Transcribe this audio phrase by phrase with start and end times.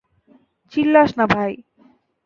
[0.73, 1.51] চিল্লাস না ভাই।